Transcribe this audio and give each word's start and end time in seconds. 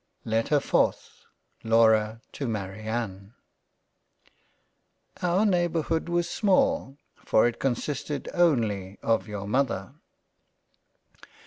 LETTER 0.25 0.57
4th 0.59 1.25
LAURA 1.63 2.21
to 2.31 2.47
MARIANNE 2.47 3.35
OUR 5.21 5.45
neighbourhood 5.45 6.09
was 6.09 6.27
small, 6.27 6.97
for 7.15 7.45
it 7.45 7.59
consisted 7.59 8.27
only 8.33 8.97
of 9.03 9.27
your 9.27 9.47
Mother. 9.47 9.93